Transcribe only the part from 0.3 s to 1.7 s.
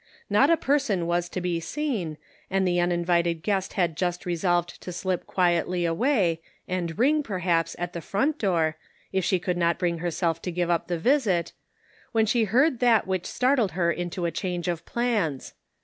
Not a person was to be